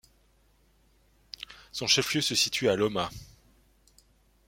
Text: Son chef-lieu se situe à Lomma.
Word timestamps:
Son 1.71 1.85
chef-lieu 1.85 2.21
se 2.21 2.33
situe 2.33 2.69
à 2.69 2.75
Lomma. 2.75 3.11